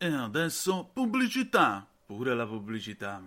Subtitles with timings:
[0.00, 1.84] E adesso pubblicità.
[2.06, 3.20] Pure la pubblicità.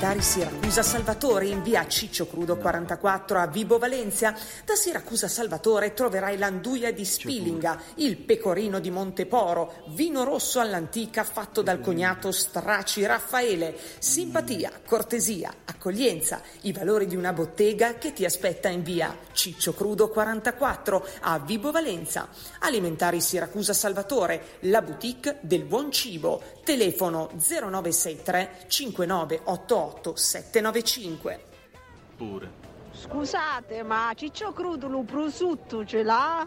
[0.00, 4.34] Alimentari Siracusa Salvatore in via Ciccio Crudo 44 a Vibo Valencia.
[4.64, 11.60] Da Siracusa Salvatore troverai l'anduia di Spilinga, il pecorino di Monteporo, vino rosso all'antica fatto
[11.60, 18.70] dal cognato Straci Raffaele, simpatia, cortesia, accoglienza, i valori di una bottega che ti aspetta
[18.70, 22.28] in via Ciccio Crudo 44 a Vibo Valenza.
[22.60, 26.40] Alimentari Siracusa Salvatore, la boutique del buon cibo.
[26.70, 31.44] Telefono 0963 5988 795.
[32.16, 32.52] Pure.
[32.92, 36.46] Scusate, ma Ciccio Crudo lo prosciutto ce l'ha?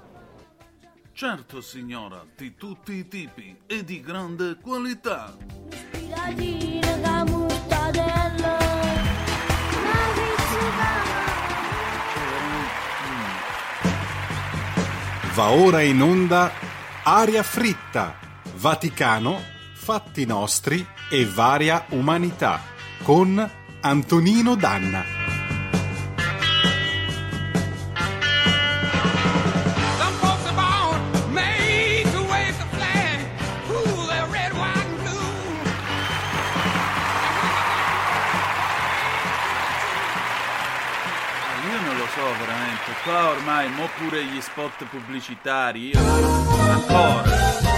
[1.12, 5.36] Certo, signora, di tutti i tipi e di grande qualità.
[5.70, 8.58] Spiratina da mortadella.
[9.84, 10.12] La
[15.34, 16.50] Va ora in onda
[17.04, 18.16] Aria fritta,
[18.56, 19.52] Vaticano,
[19.84, 22.62] fatti nostri e varia umanità
[23.04, 25.04] con Antonino Danna.
[41.46, 42.94] Ah, Io non lo so veramente.
[43.04, 45.90] Qua ormai, mo pure gli spot pubblicitari.
[45.90, 47.73] Io ancora.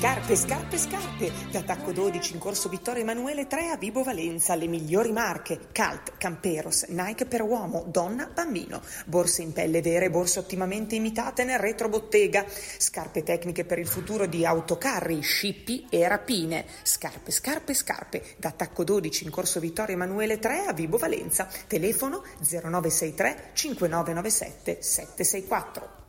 [0.00, 1.32] Scarpe, scarpe, scarpe.
[1.50, 4.54] D'attacco 12 in corso Vittorio Emanuele 3 a Vibo Valenza.
[4.54, 5.68] Le migliori marche.
[5.72, 8.80] Calt, Camperos, Nike per uomo, donna, bambino.
[9.04, 12.46] Borse in pelle vere, borse ottimamente imitate nel retrobottega.
[12.48, 16.64] Scarpe tecniche per il futuro di autocarri, scippi e rapine.
[16.82, 18.22] Scarpe, scarpe, scarpe.
[18.38, 21.46] D'attacco 12 in corso Vittorio Emanuele 3 a Vibo Valenza.
[21.66, 25.99] Telefono 0963 5997 764.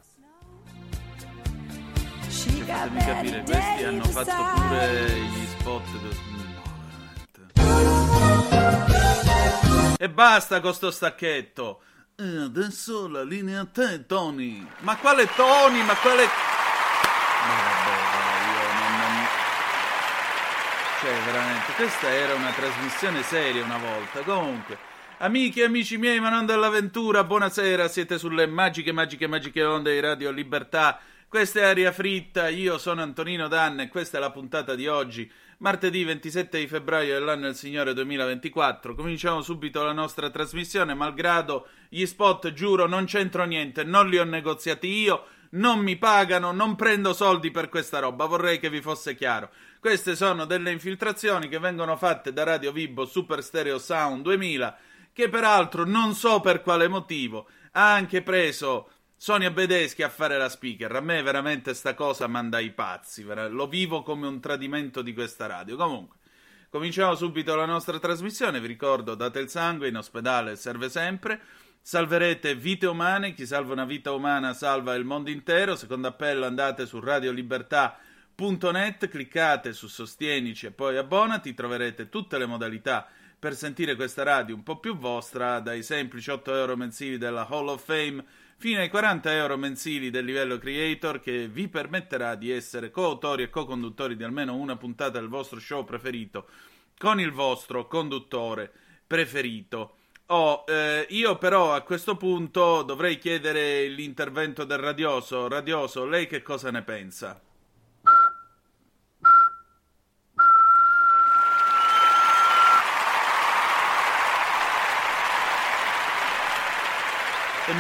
[2.71, 5.83] Fatemi capire, questi hanno fatto pure gli spot.
[6.01, 6.29] de-.
[10.03, 11.81] E basta con sto stacchetto.
[12.15, 14.65] E adesso la linea a te, Tony.
[14.79, 15.81] Ma quale Tony?
[15.83, 16.23] Ma quale.
[16.23, 17.97] Ma vabbè,
[18.47, 19.25] io non, non-
[21.01, 24.19] Cioè, veramente, questa era una trasmissione seria una volta.
[24.21, 24.77] Comunque,
[25.19, 27.87] amiche e amici miei, ma non dell'avventura, buonasera.
[27.87, 30.99] Siete sulle magiche, magiche, magiche onde di Radio Libertà.
[31.31, 35.31] Questa è Aria Fritta, io sono Antonino Danne e questa è la puntata di oggi,
[35.59, 38.93] martedì 27 di febbraio dell'anno del Signore 2024.
[38.95, 44.25] Cominciamo subito la nostra trasmissione, malgrado gli spot, giuro, non c'entro niente, non li ho
[44.25, 49.15] negoziati io, non mi pagano, non prendo soldi per questa roba, vorrei che vi fosse
[49.15, 49.51] chiaro.
[49.79, 54.77] Queste sono delle infiltrazioni che vengono fatte da Radio Vibo Super Stereo Sound 2000,
[55.13, 58.89] che peraltro non so per quale motivo ha anche preso
[59.23, 60.95] Sonia Bedeschi a fare la speaker.
[60.95, 65.45] A me veramente sta cosa manda i pazzi, lo vivo come un tradimento di questa
[65.45, 65.75] radio.
[65.75, 66.17] Comunque,
[66.71, 68.59] cominciamo subito la nostra trasmissione.
[68.59, 71.39] Vi ricordo, date il sangue, in ospedale serve sempre.
[71.83, 75.75] Salverete vite umane, chi salva una vita umana salva il mondo intero.
[75.75, 83.07] Secondo appello andate su radiolibertà.net, cliccate su Sostienici e poi abbonati, troverete tutte le modalità
[83.41, 87.69] per sentire questa radio un po' più vostra, dai semplici 8 euro mensili della Hall
[87.69, 88.24] of Fame
[88.57, 93.50] fino ai 40 euro mensili del livello creator che vi permetterà di essere coautori e
[93.50, 96.50] co-conduttori di almeno una puntata del vostro show preferito
[97.00, 98.72] con il vostro conduttore
[99.07, 99.96] preferito.
[100.28, 105.47] Oh, eh, io però a questo punto dovrei chiedere l'intervento del radioso.
[105.47, 107.41] Radioso, lei che cosa ne pensa?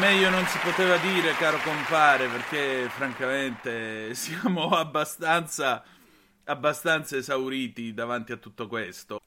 [0.01, 5.83] Meglio non si poteva dire, caro compare, perché francamente siamo abbastanza,
[6.45, 9.21] abbastanza esauriti davanti a tutto questo.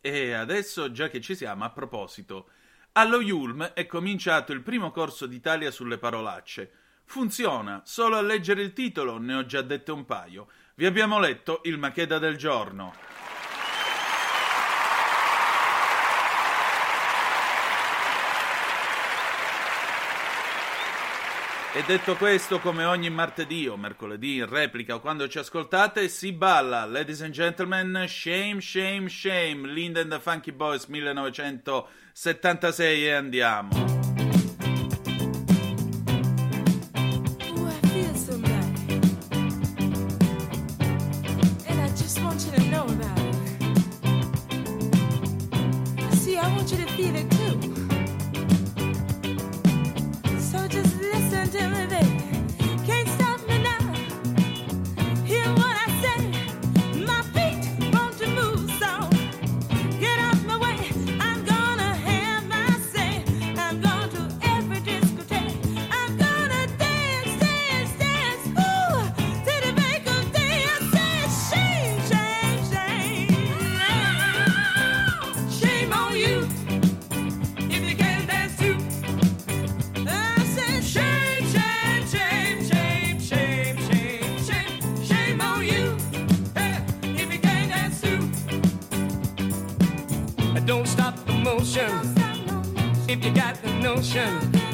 [0.00, 2.48] E adesso, già che ci siamo, a proposito,
[2.92, 6.70] allo Yulm è cominciato il primo corso d'Italia sulle parolacce.
[7.04, 10.48] Funziona, solo a leggere il titolo ne ho già dette un paio.
[10.74, 12.94] Vi abbiamo letto il Macheda del giorno.
[21.76, 26.32] E detto questo, come ogni martedì o mercoledì in replica o quando ci ascoltate, si
[26.32, 33.94] balla, ladies and gentlemen, Shame, Shame, Shame, Linda and the Funky Boys 1976 e andiamo.
[46.38, 47.75] I want you to feel it too.
[90.64, 91.90] Don't stop the motion
[93.08, 94.65] if you got the notion.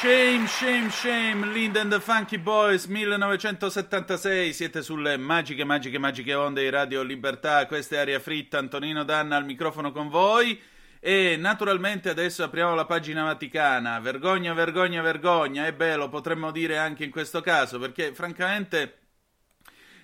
[0.00, 6.62] Shame, shame, shame, Linda and the Funky Boys 1976, siete sulle magiche, magiche, magiche onde
[6.62, 10.58] di Radio Libertà, questa è Aria Fritta, Antonino Danna al microfono con voi.
[11.00, 16.78] E naturalmente adesso apriamo la pagina vaticana, vergogna, vergogna, vergogna, e beh lo potremmo dire
[16.78, 19.00] anche in questo caso perché francamente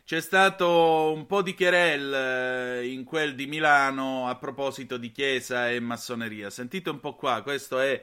[0.04, 5.70] c'è stato un po' di querel eh, in quel di Milano a proposito di chiesa
[5.70, 8.02] e massoneria, sentite un po' qua, questo è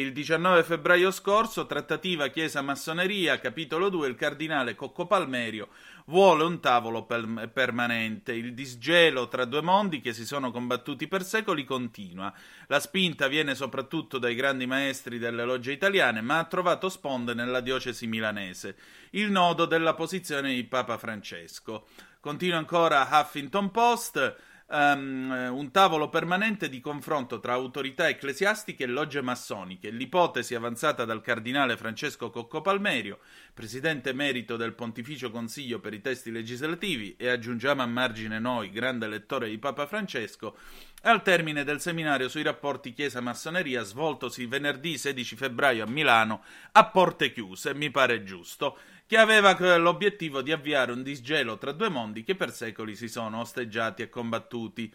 [0.00, 5.68] il 19 febbraio scorso, trattativa Chiesa-Massoneria, capitolo 2, il cardinale Cocco Palmerio
[6.06, 8.32] vuole un tavolo per- permanente.
[8.32, 12.32] Il disgelo tra due mondi che si sono combattuti per secoli continua.
[12.66, 17.60] La spinta viene soprattutto dai grandi maestri delle logge italiane, ma ha trovato sponde nella
[17.60, 18.76] diocesi milanese.
[19.10, 21.86] Il nodo della posizione di Papa Francesco.
[22.18, 24.36] Continua ancora Huffington Post.
[24.70, 29.90] Ehm, un tavolo permanente di confronto tra autorità ecclesiastiche e logge massoniche.
[29.90, 33.18] L'ipotesi avanzata dal cardinale Francesco Cocco Palmerio,
[33.52, 39.06] presidente emerito del Pontificio Consiglio per i testi legislativi e aggiungiamo a margine noi, grande
[39.06, 40.56] lettore di Papa Francesco,
[41.02, 46.42] al termine del seminario sui rapporti Chiesa-Massoneria svoltosi venerdì 16 febbraio a Milano
[46.72, 51.72] a porte chiuse, mi pare giusto, che aveva eh, l'obiettivo di avviare un disgelo tra
[51.72, 54.92] due mondi che per secoli si sono osteggiati e combattuti.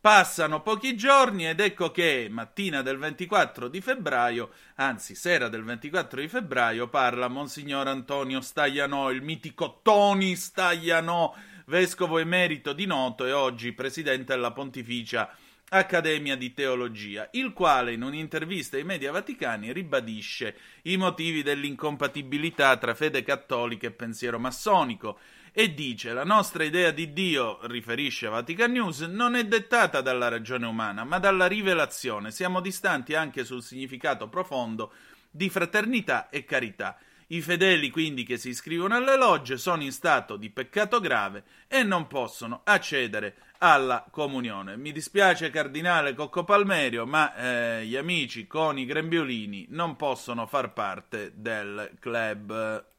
[0.00, 6.20] Passano pochi giorni ed ecco che mattina del 24 di febbraio, anzi sera del 24
[6.20, 11.34] di febbraio, parla Monsignor Antonio Staglianò, il mitico Tony Staglianò,
[11.66, 15.34] vescovo emerito di Noto e oggi presidente della Pontificia
[15.70, 22.94] Accademia di Teologia, il quale in un'intervista ai media vaticani ribadisce i motivi dell'incompatibilità tra
[22.94, 25.18] fede cattolica e pensiero massonico
[25.52, 30.64] e dice la nostra idea di Dio, riferisce Vatican News, non è dettata dalla ragione
[30.64, 32.30] umana, ma dalla rivelazione.
[32.30, 34.92] Siamo distanti anche sul significato profondo
[35.30, 36.98] di fraternità e carità.
[37.30, 41.82] I fedeli quindi che si iscrivono alle logge sono in stato di peccato grave e
[41.82, 44.78] non possono accedere alla comunione.
[44.78, 50.72] Mi dispiace cardinale Cocco Palmerio, ma eh, gli amici con i grembiolini non possono far
[50.72, 52.96] parte del club.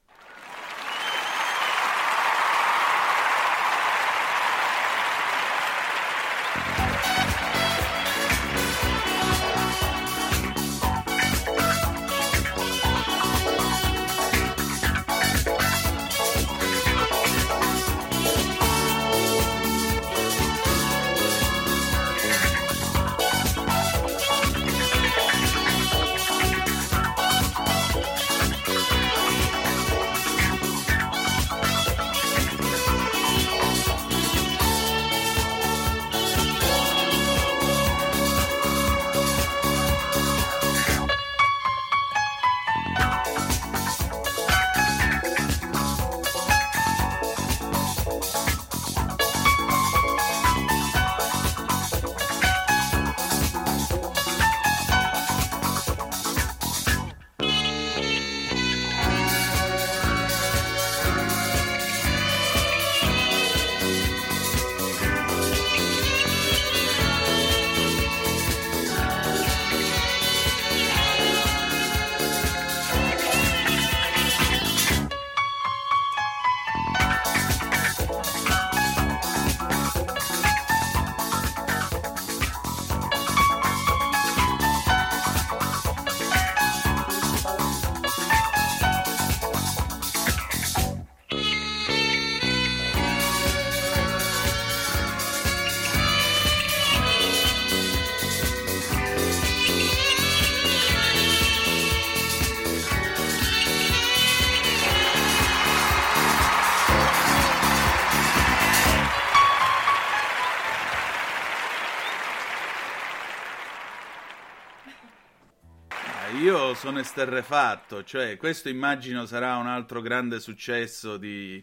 [116.80, 121.62] Sono esterrefatto, cioè questo immagino sarà un altro grande successo di,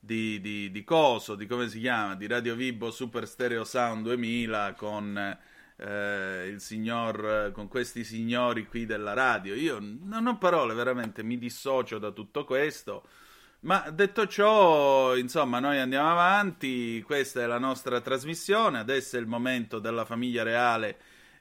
[0.00, 4.72] di, di, di Coso, di come si chiama, di Radio Vibo Super Stereo Sound 2000
[4.72, 5.38] con
[5.76, 9.54] eh, il signor, con questi signori qui della radio.
[9.54, 13.06] Io non ho parole, veramente mi dissocio da tutto questo.
[13.60, 19.26] Ma detto ciò, insomma, noi andiamo avanti, questa è la nostra trasmissione, adesso è il
[19.26, 20.96] momento della famiglia reale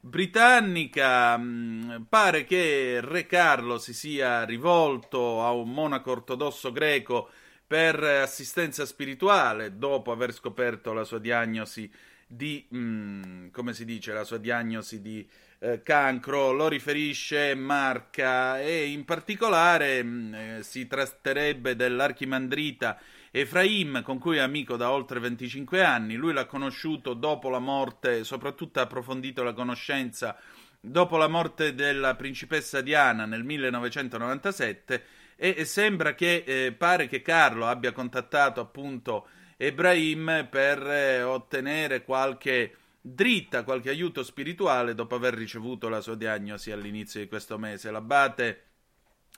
[0.05, 1.37] britannica.
[1.37, 7.29] Mm, Pare che Re Carlo si sia rivolto a un monaco ortodosso greco
[7.65, 11.89] per assistenza spirituale dopo aver scoperto la sua diagnosi
[12.27, 15.27] di, mm, come si dice, la sua diagnosi di
[15.63, 22.99] eh, cancro, lo riferisce Marca e in particolare mm, eh, si tratterebbe dell'archimandrita
[23.31, 26.15] Efraim, con cui è amico da oltre 25 anni.
[26.15, 30.35] Lui l'ha conosciuto dopo la morte, soprattutto ha approfondito la conoscenza
[30.81, 35.03] dopo la morte della principessa Diana nel 1997
[35.37, 42.75] e sembra che eh, pare che Carlo abbia contattato appunto Ebrahim per eh, ottenere qualche
[43.05, 47.91] dritta, qualche aiuto spirituale dopo aver ricevuto la sua diagnosi all'inizio di questo mese.
[47.91, 48.63] L'abate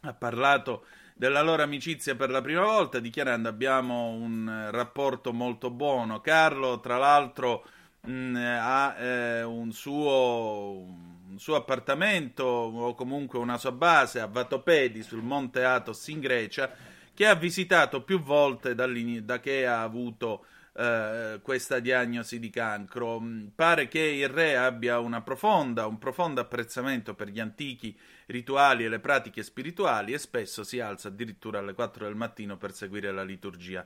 [0.02, 5.72] ha parlato della loro amicizia per la prima volta, dichiarando abbiamo un eh, rapporto molto
[5.72, 6.22] buono.
[6.22, 7.66] Carlo, tra l'altro,
[8.02, 10.86] mh, ha eh, un, suo,
[11.28, 16.72] un suo appartamento o comunque una sua base a Vatopedi sul monte Athos in Grecia,
[17.16, 20.46] che ha visitato più volte da che ha avuto
[20.78, 23.20] eh, questa diagnosi di cancro.
[23.20, 28.90] Mm, Pare che il re abbia profonda, un profondo apprezzamento per gli antichi rituali e
[28.90, 33.24] le pratiche spirituali e spesso si alza addirittura alle 4 del mattino per seguire la
[33.24, 33.86] liturgia.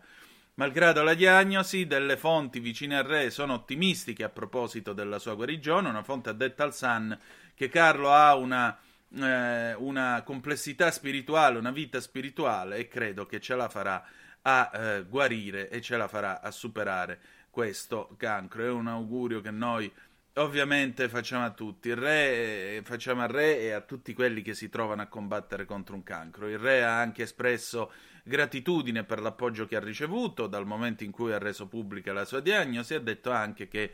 [0.56, 5.88] Malgrado la diagnosi, delle fonti vicine al re sono ottimistiche a proposito della sua guarigione.
[5.88, 7.18] Una fonte ha detto al Sun
[7.54, 8.78] che Carlo ha una,
[9.16, 14.04] eh, una complessità spirituale, una vita spirituale e credo che ce la farà
[14.44, 17.20] a eh, guarire e ce la farà a superare
[17.50, 18.64] questo cancro.
[18.64, 19.92] È un augurio che noi
[20.36, 21.90] ovviamente facciamo a tutti.
[21.90, 25.66] Il re, eh, facciamo al re e a tutti quelli che si trovano a combattere
[25.66, 26.48] contro un cancro.
[26.48, 27.92] Il re ha anche espresso
[28.24, 32.40] gratitudine per l'appoggio che ha ricevuto dal momento in cui ha reso pubblica la sua
[32.40, 32.94] diagnosi.
[32.94, 33.94] Ha detto anche che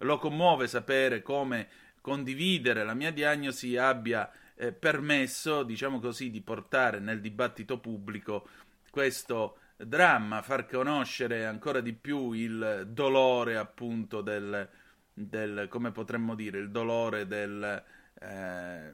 [0.00, 1.68] lo commuove sapere come
[2.00, 8.48] condividere la mia diagnosi abbia eh, permesso, diciamo così, di portare nel dibattito pubblico
[8.90, 14.68] questo dramma, far conoscere ancora di più il dolore appunto del,
[15.12, 17.84] del come potremmo dire, il dolore del,
[18.20, 18.92] eh,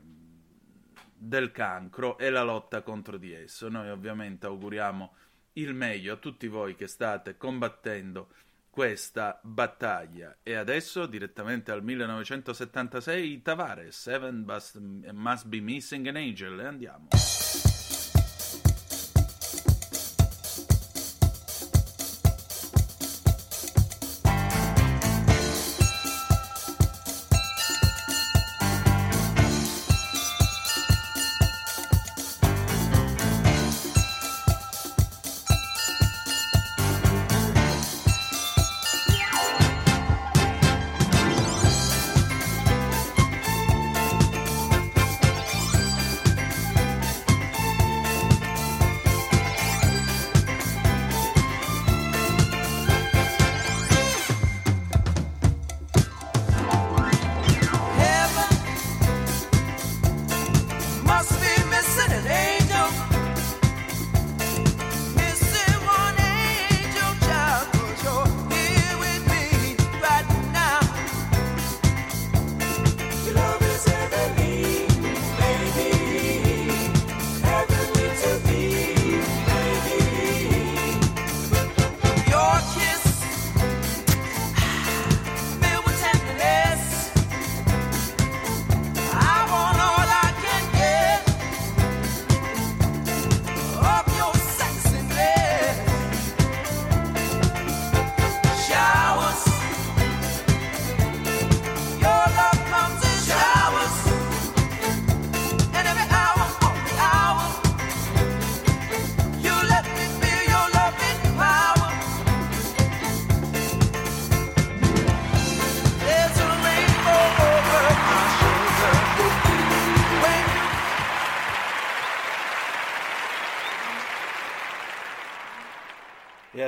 [1.15, 3.69] del cancro e la lotta contro di esso.
[3.69, 5.15] Noi ovviamente auguriamo
[5.55, 8.29] il meglio a tutti voi che state combattendo
[8.73, 10.39] questa battaglia.
[10.43, 17.09] E adesso direttamente al 1976 Tavares, Seven Must, Must Be Missing an Angel e andiamo.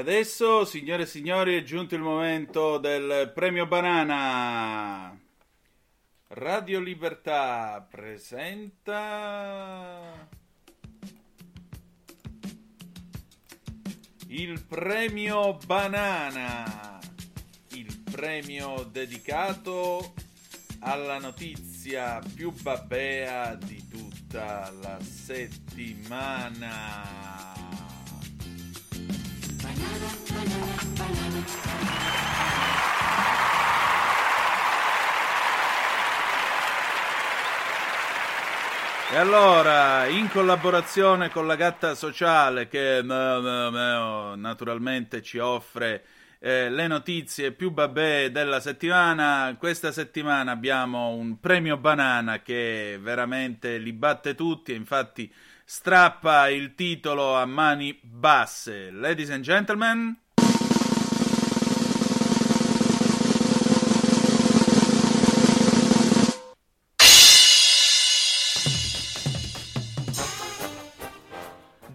[0.05, 5.19] Adesso, signore e signori, è giunto il momento del premio banana.
[6.29, 10.29] Radio Libertà presenta
[14.27, 17.01] il premio Banana,
[17.71, 20.13] il premio dedicato
[20.81, 26.75] alla notizia più babbea di tutta la settimana.
[39.15, 46.05] E allora, in collaborazione con la gatta sociale che naturalmente ci offre
[46.41, 53.79] eh, le notizie più babè della settimana, questa settimana abbiamo un premio banana che veramente
[53.79, 55.33] li batte tutti e infatti
[55.65, 58.91] strappa il titolo a mani basse.
[58.91, 60.24] Ladies and gentlemen,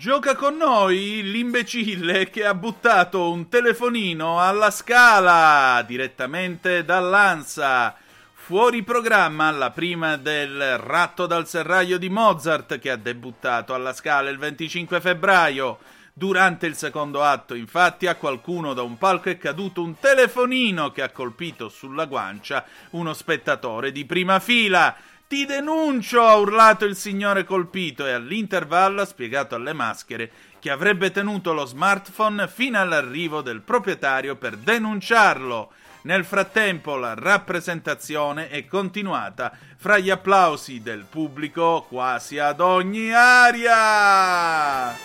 [0.09, 7.95] Gioca con noi l'imbecille che ha buttato un telefonino alla scala direttamente dall'Ansa.
[8.33, 14.31] Fuori programma la prima del Ratto dal serraglio di Mozart che ha debuttato alla scala
[14.31, 15.77] il 25 febbraio.
[16.11, 21.03] Durante il secondo atto, infatti, a qualcuno da un palco è caduto un telefonino che
[21.03, 24.95] ha colpito sulla guancia uno spettatore di prima fila.
[25.29, 31.11] Ti denuncio, ha urlato il signore colpito e all'intervallo ha spiegato alle maschere che avrebbe
[31.11, 35.71] tenuto lo smartphone fino all'arrivo del proprietario per denunciarlo.
[36.01, 44.95] Nel frattempo la rappresentazione è continuata fra gli applausi del pubblico quasi ad ogni aria.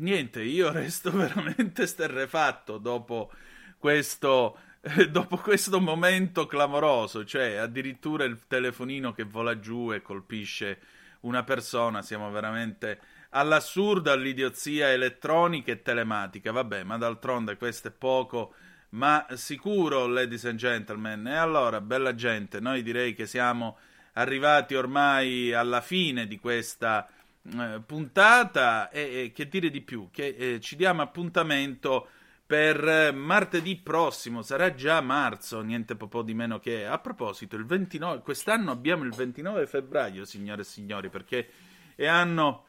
[0.00, 3.30] Niente, io resto veramente sterrefatto dopo
[3.78, 10.78] questo, eh, dopo questo momento clamoroso, cioè addirittura il telefonino che vola giù e colpisce
[11.20, 18.54] una persona, siamo veramente all'assurdo, all'idiozia elettronica e telematica, vabbè, ma d'altronde questo è poco,
[18.90, 21.26] ma sicuro, ladies and gentlemen.
[21.26, 23.78] E allora, bella gente, noi direi che siamo
[24.14, 27.08] arrivati ormai alla fine di questa
[27.42, 32.08] eh, puntata e, e, che dire di più, che eh, ci diamo appuntamento
[32.44, 36.84] per eh, martedì prossimo, sarà già marzo, niente po' di meno che...
[36.84, 41.48] A proposito, il 29, quest'anno abbiamo il 29 febbraio, signore e signori, perché
[41.94, 42.66] è anno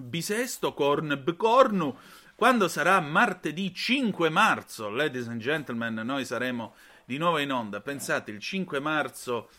[0.00, 1.94] bisesto, corn bcornu,
[2.34, 8.30] quando sarà martedì 5 marzo, ladies and gentlemen, noi saremo di nuovo in onda, pensate,
[8.30, 9.50] il 5 marzo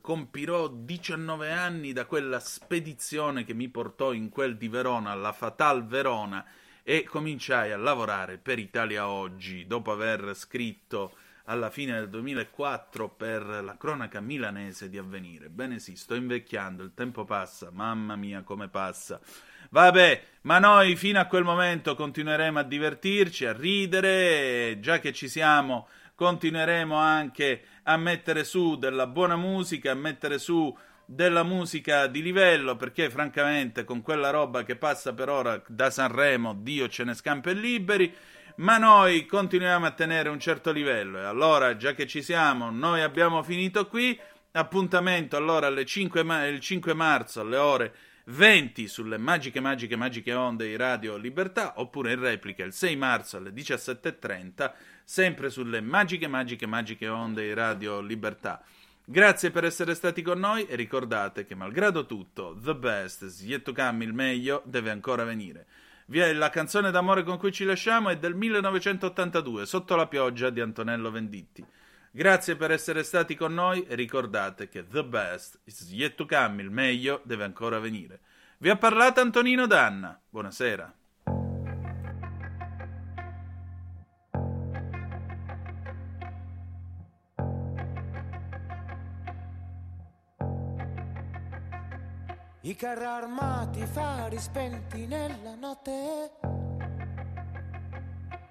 [0.00, 5.86] compirò 19 anni da quella spedizione che mi portò in quel di Verona, la Fatal
[5.86, 6.44] Verona,
[6.82, 11.12] e cominciai a lavorare per Italia Oggi, dopo aver scritto
[11.44, 15.48] alla fine del 2004 per la cronaca milanese di Avvenire.
[15.48, 19.20] Bene sì, sto invecchiando, il tempo passa, mamma mia come passa.
[19.70, 25.28] Vabbè, ma noi fino a quel momento continueremo a divertirci, a ridere, già che ci
[25.28, 32.20] siamo continueremo anche a mettere su della buona musica, a mettere su della musica di
[32.20, 37.14] livello, perché francamente con quella roba che passa per ora da Sanremo, Dio ce ne
[37.14, 38.14] scampa e liberi,
[38.56, 41.18] ma noi continuiamo a tenere un certo livello.
[41.18, 44.20] E allora, già che ci siamo, noi abbiamo finito qui,
[44.52, 47.94] appuntamento allora alle 5 ma- il 5 marzo alle ore
[48.30, 53.38] 20 sulle magiche, magiche, magiche onde di Radio Libertà, oppure in replica il 6 marzo
[53.38, 54.70] alle 17.30,
[55.02, 58.62] sempre sulle magiche, magiche, magiche onde di Radio Libertà.
[59.02, 64.12] Grazie per essere stati con noi e ricordate che malgrado tutto, the best come, il
[64.12, 65.64] meglio deve ancora venire.
[66.06, 70.60] Via, la canzone d'amore con cui ci lasciamo è del 1982, Sotto la pioggia di
[70.60, 71.64] Antonello Venditti.
[72.10, 76.62] Grazie per essere stati con noi e ricordate che the best is yet to come,
[76.62, 78.20] il meglio deve ancora venire.
[78.58, 80.18] Vi ha parlato Antonino Danna.
[80.28, 80.94] Buonasera.
[92.62, 96.30] I carri armati, fari spenti nella notte,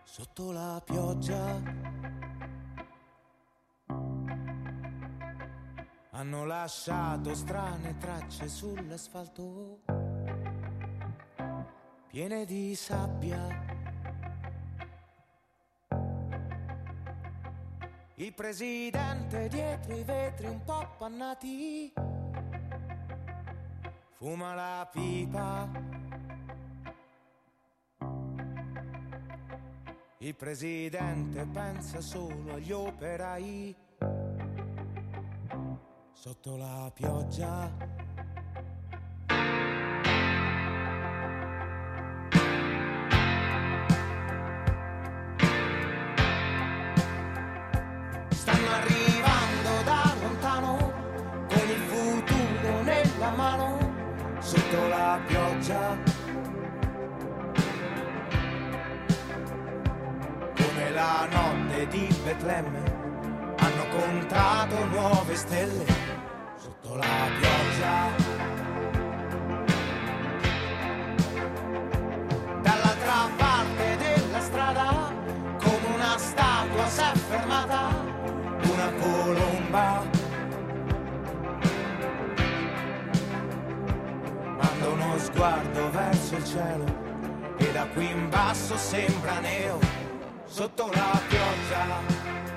[0.04, 1.62] sotto la pioggia.
[6.18, 9.82] Hanno lasciato strane tracce sull'asfalto,
[12.08, 13.38] piene di sabbia.
[18.16, 21.94] Il presidente dietro i vetri un po' appannati
[24.14, 25.70] fuma la pipa.
[30.18, 33.86] Il presidente pensa solo agli operai
[36.28, 37.72] sotto la pioggia.
[48.28, 50.78] Stanno arrivando da lontano
[51.48, 53.78] con il futuro nella mano
[54.40, 55.98] sotto la pioggia.
[60.56, 62.84] Come la notte di Betlemme
[63.60, 66.07] hanno contato nuove stelle
[66.88, 68.16] sotto la pioggia.
[72.62, 75.14] Dall'altra parte della strada,
[75.60, 77.90] come una statua si è fermata,
[78.62, 80.06] una colomba.
[84.58, 86.86] Manda uno sguardo verso il cielo
[87.58, 89.80] e da qui in basso sembra nero
[90.46, 92.57] sotto la pioggia.